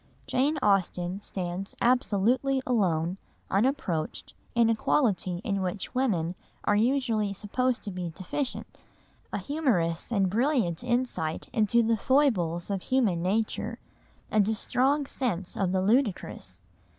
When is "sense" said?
15.05-15.55